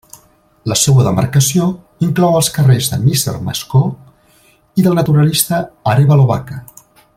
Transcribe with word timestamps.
La 0.69 0.77
seua 0.83 1.03
demarcació 1.07 1.67
inclou 2.07 2.37
els 2.39 2.49
carrers 2.55 2.89
de 2.93 2.99
Misser 3.03 3.35
Mascó 3.49 3.83
i 4.83 4.89
del 4.89 4.99
Naturalista 5.03 5.63
Arévalo 5.95 6.27
Baca. 6.35 6.61